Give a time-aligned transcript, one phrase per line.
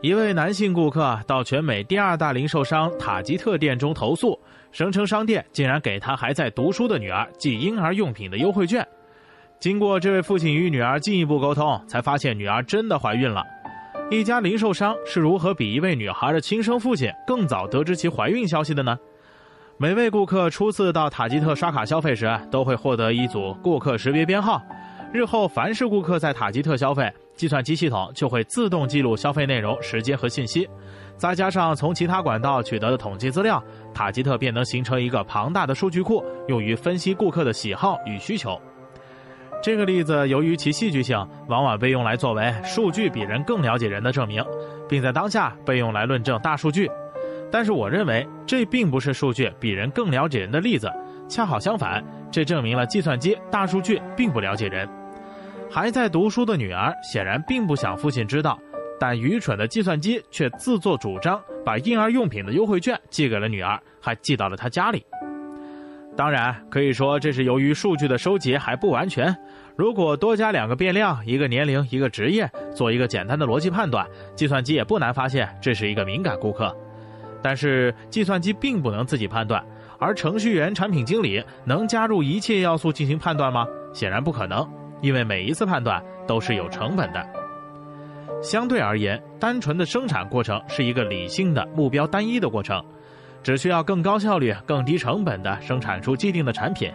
[0.00, 4.38] 一位男性顾客到全美第二大零售商塔吉特店中投诉，
[4.70, 8.86] 声称商店竟然给他还在读书的女儿寄婴儿用品的优惠券。
[9.58, 13.42] 经过这位父亲与女儿进一步沟通，才发现女儿真的怀孕了。
[14.08, 18.96] 一家零售商是如何比一位女孩的亲生父亲更早得知其怀孕消息的呢？
[19.78, 24.62] 每位顾客初次到塔吉特刷卡消费时，都会获得一组顾客识别编号。
[25.12, 30.68] 日后，凡是顾客在塔吉特消费，计算机系统就会自动记录消费内容、时间和信息。
[31.16, 33.62] 再加上从其他管道取得的统计资料，
[33.94, 38.60] 塔吉特便能形成一个庞大的数据库，用于分析顾客的喜好与需求。
[39.62, 41.16] 这个例子由于其戏剧性，
[41.48, 44.44] 往往被用来作为数据比人更了解人的证明，
[44.88, 46.90] 并在当下被用来论证大数据。
[47.50, 50.92] 但是，我认为这并不是数据比人更了解人的例子，
[51.28, 54.88] 恰好相反，这证明了计算机大数据并不了解人。
[55.70, 58.58] 还在读书的女儿显然并不想父亲知道，
[58.98, 65.04] 但愚蠢的计算机却自作主张把婴儿用品的优惠券寄给了女儿，还寄到了她家里。
[66.16, 69.34] 当然，可以说这是由于数据的收集还不完全。
[69.76, 74.04] 如果多加两个变量，一个年龄，一个职业，做一个简单的逻辑判断，
[74.34, 76.74] 计算机也不难发现这是一个敏感顾客。
[77.40, 79.64] 但是计算机并不能自己判断，
[80.00, 83.64] 而程序员、产品经理能加入一切要素进行判断吗？
[83.92, 84.68] 显然不可能。
[85.00, 87.24] 因为每一次判断都是有成本的。
[88.40, 92.82] 相对而言，单纯的生产过程是一个理性的目标单一的过程，
[93.42, 96.92] 只需要更高效率、更低成本的生产出既定的产品。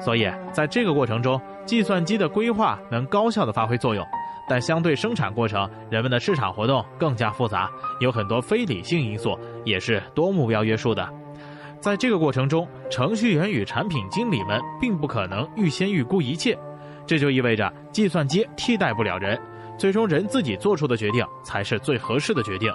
[0.00, 4.06] 所以，在这个过程中，计算机的规划能高效的发挥作用。
[4.48, 7.68] 但相对生产过程，人们的市场活动更加复杂，
[8.00, 11.06] 有很多非理性因素，也是多目标约束的。
[11.80, 16.58] 在这个过程中，程序员与产品经理们并不可能预先预估一切。
[17.08, 19.40] 这就意味着计算机替代不了人，
[19.78, 22.70] 最终人自己做出的决定才是最合适的决定。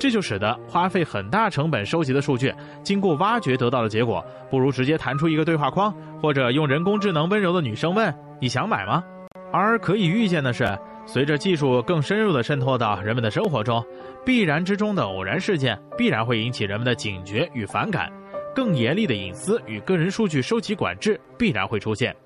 [0.00, 2.50] 这就使得花费很大成本收集的数据，
[2.82, 9.04] 经过挖掘得到的结果，不如直接弹出一个对话框，或者用人工智能温柔的女声问：“你想买吗？”
[9.52, 10.66] 而可以预见的是，
[11.04, 13.84] 随着技术更深入的渗透到人们的生活中，
[14.24, 18.10] 必然之中的偶然事件必然会引起人们的警觉与反感，
[18.54, 22.16] 更严厉的隐私与个人数据收集管制必然会出现。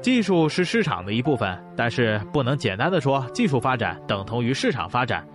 [0.00, 5.26] 技术是市场的一部分，但是不能简单的说技术发展等同于市场发展。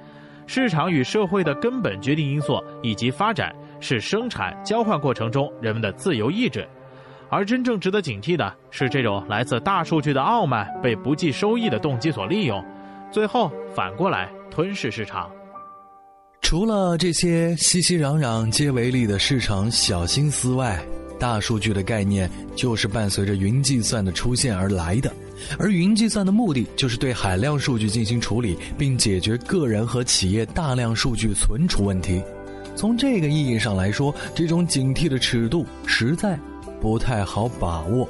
[0.46, 6.68] 市场与社会的根本决定因素以及发展是生产交换过程中人们的自由意志，
[7.30, 12.64] 而真正值得警惕的是这种来自大数据的傲慢被不计收益的动机所利用，
[13.10, 15.32] 最后反过来吞噬市场。
[16.42, 20.78] 除了这些熙熙攘攘皆为利的市场小心思外，
[21.20, 25.12] 大数据的概念就是伴随着云计算的出现而来的，
[25.58, 32.22] 而云计算的目的就是对海量数据进行处理，并解决个人和企业大量数据存储问题。
[32.76, 36.38] 从这个意义上来说，这种警惕的尺度实在
[36.82, 38.10] 不太好把握。